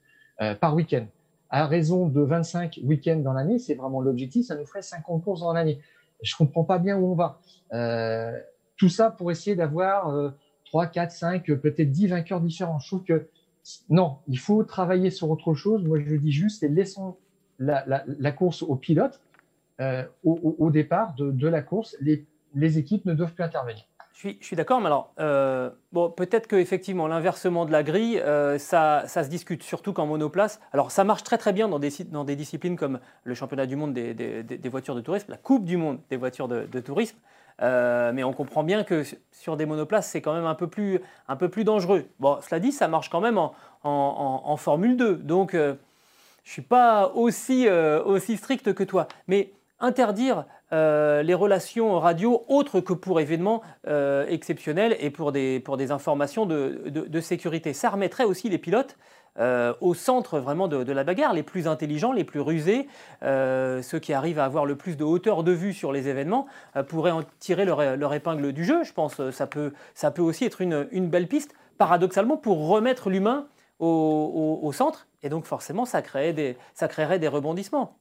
[0.40, 1.06] euh, par week-end.
[1.50, 5.40] À raison de 25 week-ends dans l'année, c'est vraiment l'objectif, ça nous ferait 50 courses
[5.40, 5.80] dans l'année.
[6.22, 7.40] Je comprends pas bien où on va.
[7.72, 8.38] Euh,
[8.76, 10.30] tout ça pour essayer d'avoir euh,
[10.66, 12.78] 3, 4, 5, peut-être 10 vainqueurs différents.
[12.78, 13.28] Je trouve que
[13.88, 15.84] non, il faut travailler sur autre chose.
[15.84, 17.16] Moi, je dis juste, c'est laissons
[17.58, 19.20] la, la, la, course aux pilotes.
[19.80, 23.84] Euh, au, au, départ de, de la course, les, les équipes ne doivent plus intervenir.
[24.20, 29.04] Je suis, d'accord, mais alors, euh, bon, peut-être qu'effectivement, l'inversement de la grille, euh, ça,
[29.06, 30.58] ça, se discute, surtout qu'en monoplace.
[30.72, 34.68] Alors, ça marche très très bien dans des, disciplines comme le championnat du monde des,
[34.68, 37.16] voitures de tourisme, la Coupe du monde des voitures de, tourisme.
[37.62, 40.98] Euh, mais on comprend bien que sur des monoplaces, c'est quand même un peu, plus,
[41.28, 42.06] un peu plus dangereux.
[42.18, 43.38] Bon, cela dit, ça marche quand même
[43.84, 45.14] en, Formule 2.
[45.14, 45.76] Donc, je ne
[46.42, 47.68] suis pas aussi
[48.36, 49.06] strict que toi.
[49.28, 55.60] Mais interdire euh, les relations radio autres que pour événements euh, exceptionnels et pour des,
[55.60, 57.72] pour des informations de, sécurité.
[57.72, 58.98] Ça remettrait aussi les pilotes
[59.38, 62.86] euh, au centre vraiment de, la bagarre, les plus intelligents, les plus rusés,
[63.22, 66.46] ceux qui arrivent à avoir le plus de hauteur de vue sur les événements,
[66.88, 68.84] pourraient en tirer leur, épingle du jeu.
[68.84, 73.10] Je pense ça peut, ça peut aussi être une, une belle piste, paradoxalement, pour remettre
[73.10, 73.46] l'humain
[73.78, 75.06] au, au, centre.
[75.22, 77.98] Et donc forcément, ça, créerait des, ça créerait des rebondissements.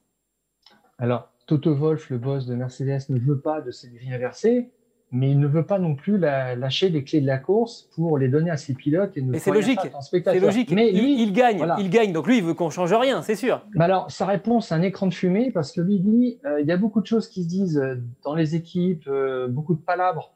[0.98, 4.70] Alors, Toto Wolf, le boss de Mercedes, ne veut pas de cette grille inversée.
[5.10, 8.28] mais il ne veut pas non plus lâcher les clés de la course pour les
[8.28, 9.80] donner à ses pilotes et ne c'est logique.
[10.02, 10.70] C'est logique.
[10.70, 12.12] Mais lui, il, gagne, il gagne.
[12.12, 13.64] Donc lui, il veut qu'on change rien, c'est sûr.
[13.74, 16.66] Mais alors, sa réponse, c'est un écran de fumée parce que lui dit, euh, il
[16.66, 19.80] y a beaucoup de choses qui se disent euh, dans les équipes, euh, beaucoup de
[19.80, 20.34] palabres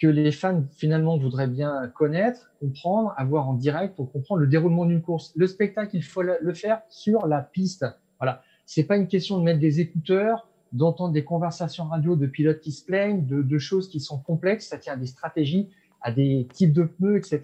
[0.00, 4.84] que les fans finalement voudraient bien connaître, comprendre, avoir en direct pour comprendre le déroulement
[4.84, 5.32] d'une course.
[5.34, 7.84] Le spectacle, il faut le faire sur la piste.
[8.20, 8.42] Voilà.
[8.66, 12.72] C'est pas une question de mettre des écouteurs d'entendre des conversations radio de pilotes qui
[12.72, 15.68] se plaignent, de, choses qui sont complexes, ça tient à des stratégies,
[16.00, 17.42] à des types de pneus, etc.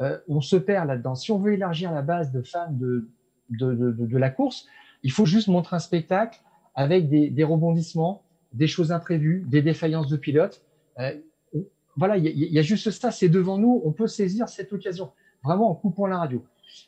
[0.00, 1.14] Euh, on se perd là-dedans.
[1.14, 3.08] Si on veut élargir la base de fans de,
[3.50, 4.66] de, la course,
[5.02, 6.40] il faut juste montrer un spectacle
[6.74, 8.22] avec des, des rebondissements,
[8.52, 10.62] des choses imprévues, des défaillances de pilotes.
[10.98, 11.12] Euh,
[11.96, 15.10] voilà, il y, y, a juste ça, c'est devant nous, on peut saisir cette occasion,
[15.44, 16.42] vraiment en coupant la radio.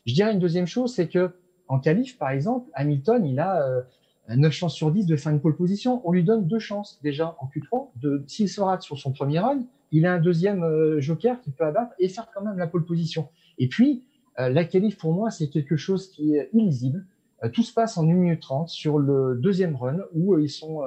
[0.07, 1.35] Je dirais une deuxième chose, c'est que
[1.67, 3.81] en qualif, par exemple, Hamilton, il a euh,
[4.29, 6.01] 9 chances sur 10 de faire une pole position.
[6.07, 7.89] On lui donne deux chances déjà en Q3.
[7.97, 11.51] De, s'il se rate sur son premier run, il a un deuxième euh, joker qui
[11.51, 13.29] peut abattre et faire quand même la pole position.
[13.57, 14.03] Et puis,
[14.39, 17.05] euh, la qualif pour moi, c'est quelque chose qui est illisible.
[17.43, 20.83] Euh, tout se passe en 1 minute 30 sur le deuxième run où ils sont,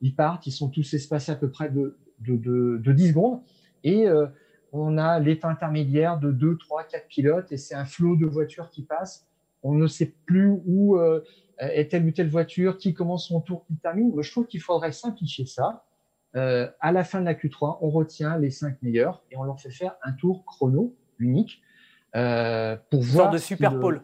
[0.00, 3.40] ils partent, ils sont tous espacés à peu près de, de 10 secondes.
[3.84, 4.06] Et
[4.72, 8.70] on a l'état intermédiaire de 2, 3, 4 pilotes et c'est un flot de voitures
[8.70, 9.26] qui passe.
[9.62, 11.22] On ne sait plus où euh,
[11.58, 14.10] est telle ou telle voiture, qui commence son tour, qui termine.
[14.12, 15.84] Moi, je trouve qu'il faudrait simplifier ça.
[16.34, 19.60] Euh, à la fin de la Q3, on retient les cinq meilleurs et on leur
[19.60, 21.60] fait faire un tour chrono unique
[22.16, 23.30] euh, pour voir.
[23.30, 24.02] de super pôle.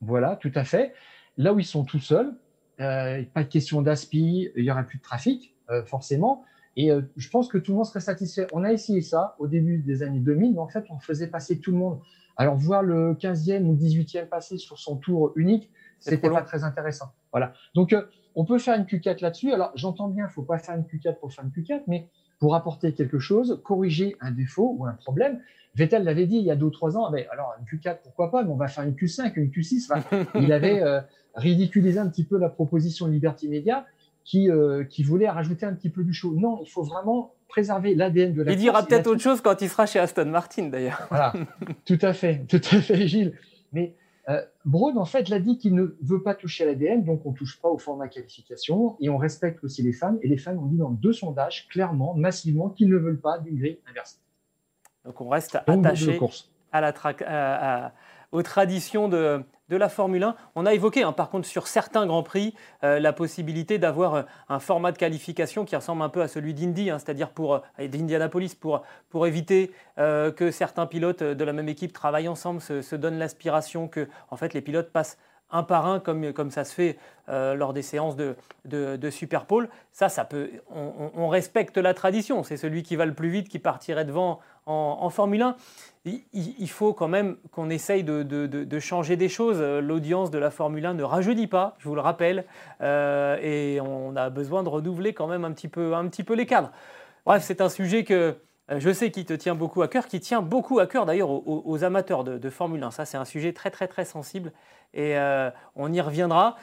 [0.00, 0.94] Voilà, tout à fait.
[1.36, 2.34] Là où ils sont tout seuls,
[2.78, 5.54] pas de question d'aspi, il y aura plus de trafic,
[5.86, 6.44] forcément.
[6.76, 8.46] Et je pense que tout le monde serait satisfait.
[8.52, 11.58] On a essayé ça au début des années 2000, mais en fait, on faisait passer
[11.60, 12.00] tout le monde.
[12.38, 17.12] Alors, voir le 15e ou 18e passer sur son tour unique, c'était pas très intéressant.
[17.32, 17.52] Voilà.
[17.74, 18.02] Donc, euh,
[18.36, 19.52] on peut faire une Q4 là-dessus.
[19.52, 22.54] Alors, j'entends bien, il faut pas faire une Q4 pour faire une Q4, mais pour
[22.54, 25.40] apporter quelque chose, corriger un défaut ou un problème.
[25.74, 27.10] Vettel l'avait dit il y a deux ou trois ans.
[27.10, 29.90] Mais alors, une Q4, pourquoi pas, mais on va faire une Q5, une Q6.
[30.36, 31.00] il avait euh,
[31.34, 33.84] ridiculisé un petit peu la proposition Liberty Media
[34.24, 36.34] qui, euh, qui voulait rajouter un petit peu du show.
[36.34, 39.68] Non, il faut vraiment préserver l'ADN de la Il dira peut-être autre chose quand il
[39.68, 41.06] sera chez Aston Martin, d'ailleurs.
[41.08, 41.32] Voilà,
[41.84, 43.34] tout à fait, tout à fait, Gilles.
[43.72, 43.94] Mais
[44.28, 47.32] euh, Broad, en fait, l'a dit qu'il ne veut pas toucher à l'ADN, donc on
[47.32, 50.18] ne touche pas au format qualification et on respecte aussi les fans.
[50.22, 53.58] Et les fans ont dit dans deux sondages, clairement, massivement, qu'ils ne veulent pas d'une
[53.58, 54.18] grille inversée.
[55.04, 56.20] Donc on reste attaché
[56.70, 56.92] à la
[57.26, 57.92] à,
[58.32, 60.36] aux traditions de, la Formule 1.
[60.54, 64.22] On a évoqué, hein, par contre, sur certains Grands Prix, euh, la possibilité d'avoir euh,
[64.48, 67.88] un format de qualification qui ressemble un peu à celui d'Indy, hein, c'est-à-dire pour euh,
[67.88, 73.18] d'Indianapolis, pour, pour éviter que certains pilotes de la même équipe travaillent ensemble, se, donnent
[73.18, 75.18] l'aspiration que en fait, les pilotes passent
[75.50, 79.44] un par un, comme, ça se fait lors des séances de, de, Super
[79.90, 82.44] Ça, ça peut, on, respecte la tradition.
[82.44, 84.38] C'est celui qui va le plus vite qui partirait devant
[84.68, 85.56] en, Formule 1.
[86.04, 89.60] Il, faut quand même qu'on essaye de, changer des choses.
[89.60, 92.44] L'audience de la Formule 1 ne rajeunit pas, je vous le rappelle,
[92.80, 96.70] euh, et on a besoin de renouveler quand même un petit peu, les cadres.
[97.26, 98.36] Bref, c'est un sujet que
[98.70, 101.30] euh, je sais qui te tient beaucoup à cœur, qui tient beaucoup à cœur d'ailleurs
[101.30, 102.90] aux, amateurs de, Formule 1.
[102.90, 104.52] Ça, c'est un sujet très très très sensible
[104.94, 106.56] et euh, on y reviendra.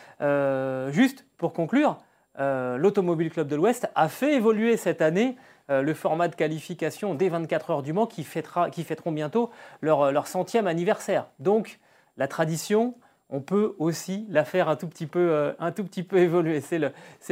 [0.92, 1.98] juste pour conclure,
[2.40, 5.36] l'Automobile Club de l'Ouest a fait évoluer cette année
[5.70, 9.50] le format de qualification des 24 heures du Mans qui, fêteront bientôt
[9.82, 11.28] leur, leur centième anniversaire.
[11.40, 11.80] Donc
[12.18, 12.96] la tradition,
[13.30, 15.54] on peut aussi la faire un tout petit peu, euh,
[16.14, 16.62] évoluer.
[16.62, 16.80] C'est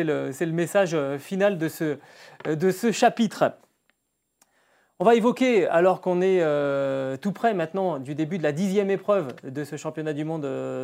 [0.03, 3.53] le, message euh, final de ce chapitre.
[5.03, 8.89] On va évoquer, alors qu'on est euh, tout près maintenant du début de la dixième
[8.89, 10.43] épreuve de ce championnat du monde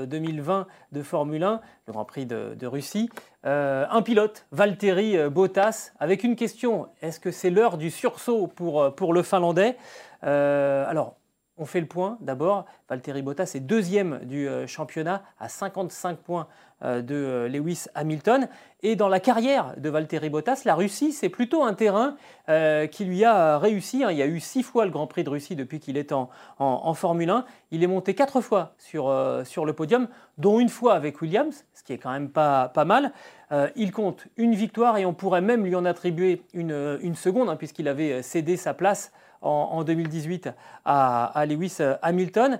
[0.09, 3.09] 2020 euh, de Formule 1, le Grand Prix de, Russie,
[3.45, 8.93] euh, un pilote, Valtteri Bottas, avec une question, est-ce que c'est l'heure du sursaut pour,
[8.93, 9.77] pour le Finlandais?
[10.21, 11.15] Alors,
[11.59, 12.65] on fait le point d'abord.
[12.89, 16.47] Valtteri Bottas est deuxième du euh, championnat à 55 points
[16.83, 18.47] euh, de euh, Lewis Hamilton.
[18.81, 22.15] Et dans la carrière de Valtteri Bottas, la Russie, c'est plutôt un terrain
[22.91, 24.03] qui lui a réussi.
[24.03, 24.11] Hein.
[24.11, 26.29] Il y a eu six fois le Grand Prix de Russie depuis qu'il est en,
[26.93, 27.45] Formule 1.
[27.71, 31.93] Il est monté quatre fois sur, le podium, dont une fois avec Williams, ce qui
[31.93, 33.11] est quand même pas, mal.
[33.75, 37.57] il compte une victoire et on pourrait même lui en attribuer une, une seconde, hein,
[37.57, 39.11] puisqu'il avait cédé sa place
[39.41, 40.49] en, 2018
[40.85, 42.59] à, Lewis Hamilton.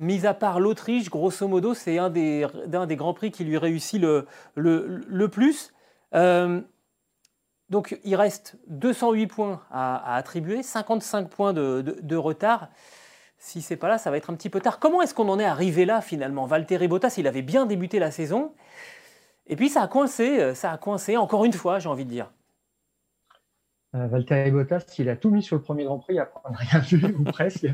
[0.00, 2.46] Mis à part l'Autriche, grosso modo, c'est un des,
[2.90, 5.72] grands prix qui lui réussit le, plus.
[6.14, 6.60] Euh,
[7.68, 12.68] donc il reste 208 points à, attribuer, 55 points de, retard.
[13.40, 14.78] Si c'est pas là, ça va être un petit peu tard.
[14.78, 16.46] Comment est-ce qu'on en est arrivé là finalement?
[16.46, 18.52] Valtteri Bottas, il avait bien débuté la saison.
[19.48, 22.30] Et puis ça a coincé, ça a coincé encore une fois, j'ai envie de dire.
[23.92, 26.80] Valtteri Bottas, il a tout mis sur le premier Grand Prix, après on n'a rien
[26.80, 27.66] vu, ou presque.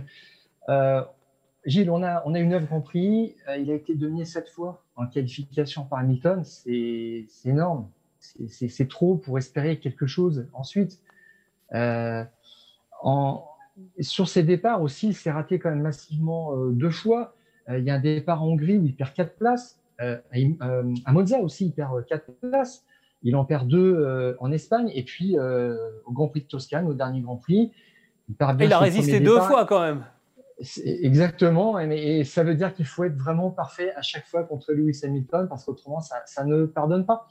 [1.66, 3.34] Gilles, on a, on a eu neuf Grand Prix.
[3.58, 6.44] il a été dominé sept fois en qualification par Hamilton.
[6.44, 7.88] C'est énorme.
[8.48, 11.00] C'est trop pour espérer quelque chose ensuite.
[11.72, 13.44] en,
[14.00, 17.34] sur ses départs aussi, il s'est raté quand même massivement deux fois.
[17.68, 19.80] il y a un départ en Hongrie où il perd quatre places.
[20.00, 20.18] Euh,
[21.04, 22.84] à Monza aussi, il perd quatre places.
[23.24, 26.86] Il en perd deux euh, en Espagne et puis euh, au Grand Prix de Toscane,
[26.86, 27.72] au dernier Grand Prix.
[28.28, 30.04] Il, il a résisté deux fois quand même.
[30.84, 35.00] Exactement, et, ça veut dire qu'il faut être vraiment parfait à chaque fois contre Lewis
[35.02, 37.26] Hamilton parce qu'autrement ça, ça, ne pardonne pas.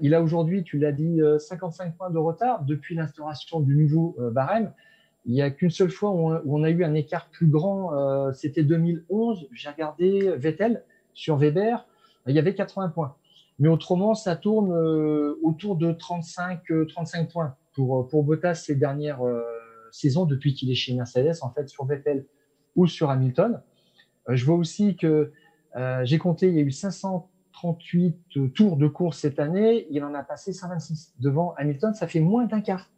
[0.00, 4.72] il a aujourd'hui, tu l'as dit, 55 points de retard depuis l'instauration du nouveau barème.
[5.26, 8.62] Il n'y a qu'une seule fois où on, a eu un écart plus grand, c'était
[8.62, 9.46] 2011.
[9.52, 11.86] J'ai regardé Vettel, sur Weber,
[12.26, 13.14] il y avait 80 points.
[13.58, 18.54] Mais autrement, ça tourne euh, autour de 35, 35 euh, points pour, euh, pour Bottas
[18.54, 19.20] ces dernières
[19.90, 22.26] saisons depuis qu'il est chez Mercedes, en fait, sur Vettel
[22.76, 23.60] ou sur Hamilton.
[24.28, 25.32] je vois aussi que
[26.02, 29.86] j'ai compté, il y a eu 538 tours de course cette année.
[29.90, 31.94] Il en a passé 126 devant Hamilton.
[31.94, 32.90] Ça fait moins d'un quart.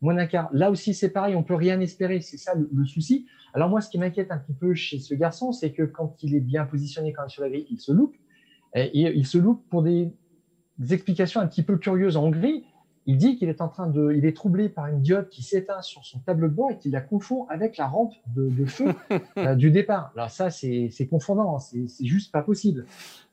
[0.00, 0.48] Moins d'un quart.
[0.52, 2.20] Là aussi, c'est pareil, on peut rien espérer.
[2.20, 3.26] C'est ça le souci.
[3.52, 6.34] Alors moi, ce qui m'inquiète un petit peu chez ce garçon, c'est que quand il
[6.34, 8.16] est bien positionné quand même sur la grille, il se loupe.
[8.74, 10.12] Et il se loupe pour des,
[10.90, 12.64] explications un petit peu curieuses en Hongrie.
[13.06, 15.82] Il dit qu'il est en train de, il est troublé par une diode qui s'éteint
[15.82, 18.92] sur son tableau de bord et qu'il la confond avec la rampe de, feu
[19.38, 20.12] euh, du départ.
[20.14, 21.58] Alors ça, c'est confondant, hein.
[21.58, 22.86] c'est juste pas possible.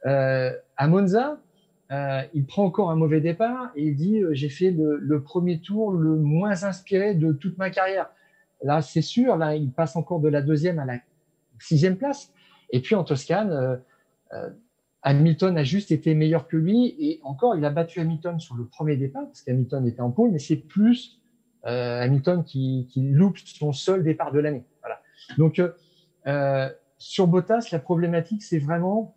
[0.06, 1.38] Euh, à Monza,
[1.91, 5.91] euh, il prend encore un mauvais départ et il dit j'ai fait le, premier tour
[5.91, 8.10] le moins inspiré de toute ma carrière.
[8.63, 10.97] Là, c'est sûr, là, il passe encore de la deuxième à la
[11.60, 12.32] sixième place.
[12.71, 13.76] Et puis en Toscane, euh,
[14.34, 14.50] euh,
[15.04, 16.96] Hamilton a juste été meilleur que lui.
[17.00, 20.32] Et encore, il a battu Hamilton sur le premier départ, parce qu'Hamilton était en pôle,
[20.32, 21.20] mais c'est plus
[21.66, 24.66] euh, Hamilton qui, loupe son seul départ de l'année.
[25.38, 25.62] Donc,
[26.98, 29.16] sur Bottas, la problématique, c'est vraiment,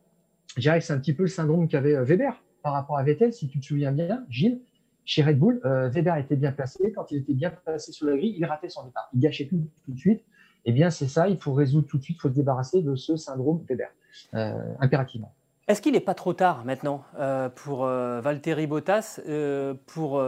[0.57, 3.33] je dirais que c'est un petit peu le syndrome qu'avait Weber par rapport à Vettel,
[3.33, 4.61] si tu te souviens bien, Gilles
[5.05, 6.93] chez Red Bull, euh, Weber était bien placé.
[6.93, 9.09] Quand il était bien placé sur la grille, il ratait son départ.
[9.13, 10.23] Il gâchait tout tout de suite.
[10.67, 12.95] Eh bien, c'est ça, il faut résoudre tout de suite, il faut se débarrasser de
[12.95, 13.89] ce syndrome Weber,
[14.35, 15.35] euh, impérativement.
[15.71, 19.21] Est-ce qu'il n'est pas trop tard maintenant euh, pour Valtteri Bottas
[19.87, 20.21] pour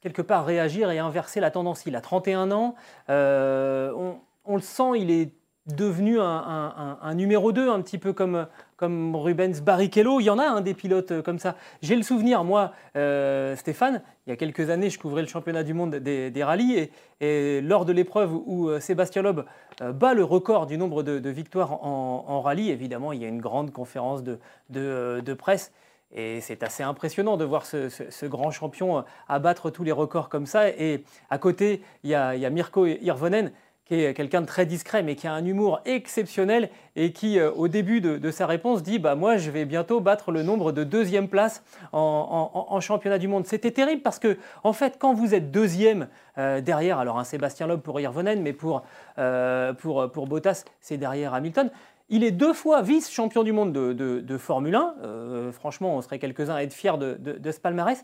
[0.00, 1.84] quelque part réagir et inverser la tendance?
[1.84, 2.74] Il a 31 ans,
[3.08, 5.34] on, le sent, il est
[5.68, 10.20] devenu un, numéro 2, un petit peu comme, comme Rubens Barrichello.
[10.20, 11.56] Il y en a un des pilotes euh, comme ça.
[11.82, 15.62] J'ai le souvenir, moi, euh, Stéphane, il y a quelques années, je couvrais le championnat
[15.62, 16.88] du monde des, rallyes
[17.20, 19.40] et, lors de l'épreuve où euh, Sébastien Loeb
[19.80, 23.72] bat le record du nombre de, victoires en, rallye, évidemment, il y a une grande
[23.72, 24.38] conférence de,
[24.70, 25.72] de, presse.
[26.14, 30.68] Et c'est assez impressionnant de voir ce, grand champion abattre tous les records comme ça.
[30.68, 33.52] Et à côté, il y a, il y Mirko Irvonen
[33.88, 37.50] qui est quelqu'un de très discret, mais qui a un humour exceptionnel et qui, euh,
[37.50, 40.84] au début de, sa réponse, dit bah, Moi, je vais bientôt battre le nombre de
[40.84, 43.46] deuxième place en, championnat du monde.
[43.46, 47.66] C'était terrible parce que, en fait, quand vous êtes deuxième euh, derrière, alors un Sébastien
[47.66, 48.82] Loeb pour Irvonen, mais pour,
[49.18, 51.70] euh, pour, pour Bottas, c'est derrière Hamilton.
[52.10, 55.52] Il est deux fois vice-champion du monde de, Formule 1.
[55.52, 58.02] franchement, on serait quelques-uns à être fiers de, de ce palmarès.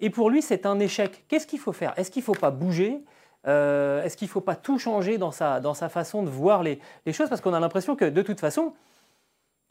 [0.00, 1.24] Et pour lui, c'est un échec.
[1.28, 1.92] Qu'est-ce qu'il faut faire?
[1.96, 3.00] Est-ce qu'il ne faut pas bouger?
[3.46, 6.62] Euh, est-ce qu'il ne faut pas tout changer dans sa, dans sa façon de voir
[6.62, 6.80] les,
[7.12, 7.28] choses?
[7.28, 8.72] Parce qu'on a l'impression que de toute façon,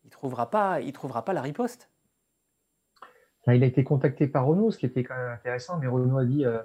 [0.04, 1.90] il ne trouvera, pas, il trouvera pas la riposte.
[3.48, 6.26] il a été contacté par Renault, ce qui était quand même intéressant, mais Renault a
[6.26, 6.60] dit euh,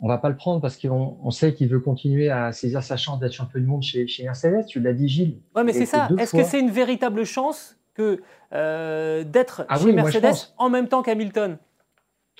[0.00, 2.96] on ne va pas le prendre parce qu'on sait qu'il veut continuer à saisir sa
[2.96, 4.66] chance d'être champion du monde chez, chez Mercedes.
[4.66, 5.40] Tu l'as dit, Gilles.
[5.56, 6.08] Oui, mais c'est ça.
[6.18, 11.02] Est-ce que c'est une véritable chance que euh, d'être ah chez Mercedes en même temps
[11.02, 11.58] qu'Hamilton?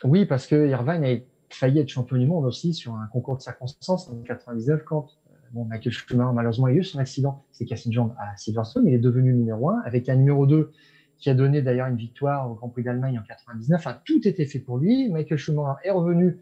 [0.04, 1.10] Oui, parce que Irvine a
[1.50, 5.34] failli être champion du monde aussi sur un concours de circonstances en 99 quand euh,
[5.52, 8.94] bon, Michael Schumacher malheureusement a eu son accident, c'est cassé une jambe à Silverstone, il
[8.94, 10.70] est devenu numéro 1 avec un numéro 2
[11.18, 13.80] qui a donné d'ailleurs une victoire au Grand Prix d'Allemagne en 99.
[13.80, 15.08] Enfin, tout était fait pour lui.
[15.08, 16.38] Michael Schumacher est revenu,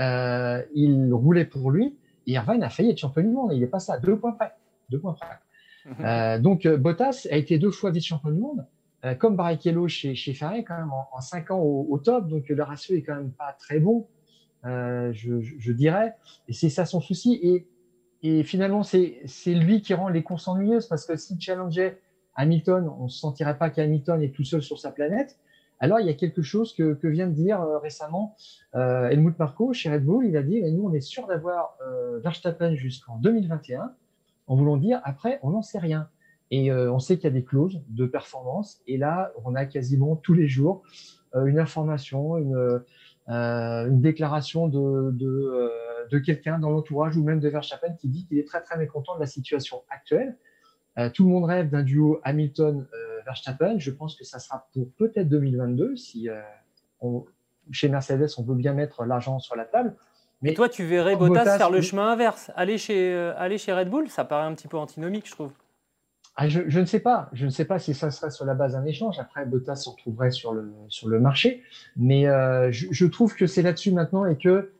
[0.00, 1.96] euh, il roulait pour lui.
[2.26, 3.52] Et Irvine a failli être champion du monde.
[3.52, 4.52] Il est passé à deux points près.
[4.90, 5.28] Deux points près.
[6.04, 8.66] Euh, donc Bottas a été deux fois vice-champion du monde.
[9.20, 12.26] comme Barrichello chez, chez Ferrari, quand même, en, cinq ans au, au, top.
[12.26, 14.08] Donc le ratio est quand même pas très bon.
[14.64, 16.14] Euh, je, dirais.
[16.48, 17.64] Et c'est ça son souci.
[18.22, 22.00] Et, finalement, c'est lui qui rend les courses ennuyeuses parce que s'il challengeait
[22.34, 25.38] Hamilton, on ne se sentirait pas qu'Hamilton est tout seul sur sa planète.
[25.80, 28.36] Alors, il y a quelque chose que, vient de dire euh, récemment
[28.74, 29.36] euh, Helmut
[29.72, 30.26] chez Red Bull.
[30.26, 33.92] Il a dit, nous, on est sûr d'avoir euh, Verstappen jusqu'en 2021.
[34.46, 36.08] En voulant dire, après, on n'en sait rien.
[36.50, 38.80] Et on sait qu'il y a des clauses de performance.
[38.86, 40.82] Et là, on a quasiment tous les jours
[41.34, 42.82] une information, une,
[43.28, 45.70] une déclaration de, de,
[46.10, 49.14] de quelqu'un dans l'entourage ou même de Verstappen qui dit qu'il est très très mécontent
[49.14, 50.36] de la situation actuelle.
[51.12, 53.78] tout le monde rêve d'un duo Hamilton-Verstappen.
[53.78, 56.28] Je pense que ça sera pour peut-être 2022 si
[57.70, 59.94] chez Mercedes on veut bien mettre l'argent sur la table.
[60.42, 63.90] Mais toi, tu verrais Bottas, faire le chemin inverse, aller chez, euh, aller chez Red
[63.90, 65.52] Bull, ça paraît un petit peu antinomique, je trouve.
[66.40, 68.74] Ah, je, ne sais pas, je ne sais pas si ça serait sur la base
[68.74, 69.18] d'un échange.
[69.18, 71.64] Après, Bottas se retrouverait sur le, sur le marché,
[71.96, 74.70] mais euh, je, trouve que c'est là-dessus maintenant et que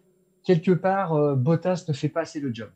[0.44, 2.70] quelque part, euh, Bottas ne fait pas assez le job.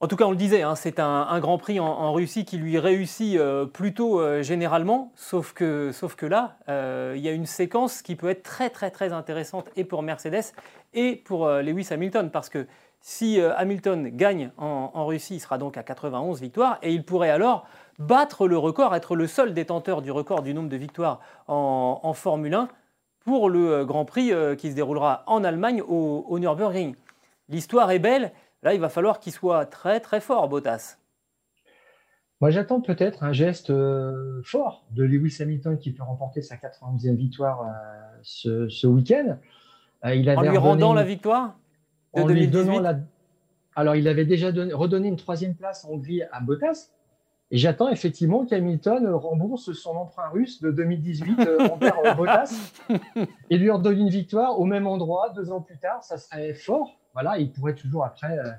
[0.00, 2.76] En tout cas, on le disait, hein, c'est un, Grand Prix en, Russie qui lui
[2.76, 6.56] réussit euh, plutôt généralement, sauf que, sauf que là,
[7.14, 10.54] il y a une séquence qui peut être très très très intéressante et pour Mercedes
[10.92, 12.66] et pour Lewis Hamilton, parce que
[13.00, 17.66] si Hamilton gagne en, Russie, il sera donc à 91 victoires et il pourrait alors
[17.98, 22.54] battre le record, être le seul détenteur du record du nombre de victoires en, Formule
[22.54, 22.68] 1
[23.24, 26.94] pour le Grand Prix qui se déroulera en Allemagne au, au Nürburgring.
[27.48, 28.32] L'histoire est belle
[28.62, 30.98] Là, il va falloir qu'il soit très très fort, Bottas.
[32.40, 37.14] Moi, j'attends peut-être un geste euh, fort de Lewis Hamilton qui peut remporter sa 91e
[37.14, 39.38] victoire euh, ce, week-end.
[40.04, 41.54] Euh, il en lui rendant la victoire?
[42.14, 42.82] De 2018
[43.76, 46.90] Alors, il avait déjà redonné une troisième place en Hongrie à Bottas.
[47.52, 52.72] Et j'attends effectivement qu'Hamilton rembourse son emprunt russe de 2018 envers Bottas
[53.50, 56.04] et lui redonne une victoire au même endroit deux ans plus tard.
[56.04, 58.52] Ça serait fort voilà, il pourrait toujours après euh,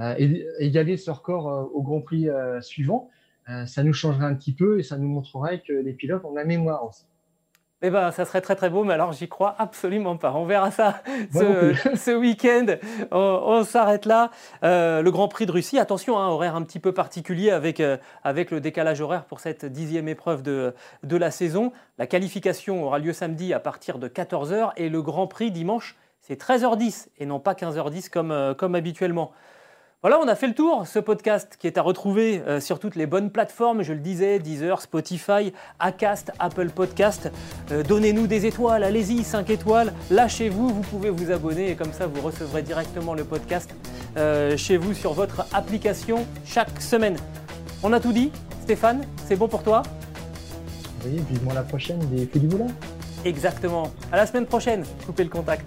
[0.00, 2.28] euh, égaler ce record euh, au Grand Prix
[2.60, 3.10] suivant.
[3.66, 6.44] ça nous changerait un petit peu et ça nous montrerait que les pilotes ont la
[6.44, 7.04] mémoire aussi.
[7.82, 10.32] Eh ben, ça serait très très beau, mais alors j'y crois absolument pas.
[10.32, 11.02] On verra ça
[11.32, 12.66] ce, week-end.
[13.10, 14.30] On, s'arrête là.
[14.62, 17.82] le Grand Prix de Russie, attention, un hein, horaire un petit peu particulier avec,
[18.22, 20.72] avec le décalage horaire pour cette dixième épreuve de,
[21.02, 21.72] de la saison.
[21.98, 25.96] La qualification aura lieu samedi à partir de 14h et le Grand Prix dimanche
[26.26, 29.32] c'est 13h10 et non pas 15h10 comme, euh, comme habituellement.
[30.04, 30.86] Voilà, on a fait le tour.
[30.86, 34.38] Ce podcast qui est à retrouver euh, sur toutes les bonnes plateformes, je le disais,
[34.38, 37.32] Deezer, Spotify, Acast, Apple Podcast.
[37.72, 39.94] Euh, donnez-nous des étoiles, allez-y, 5 étoiles.
[40.10, 43.74] Lâchez-vous, vous pouvez vous abonner et comme ça vous recevrez directement le podcast
[44.58, 47.16] chez vous sur votre application chaque semaine.
[47.82, 48.30] On a tout dit.
[48.60, 49.82] Stéphane, c'est bon pour toi?
[51.06, 52.48] Oui, vivement la prochaine des Fous du
[53.24, 53.90] Exactement.
[54.12, 54.84] À la semaine prochaine.
[55.06, 55.66] Coupez le contact.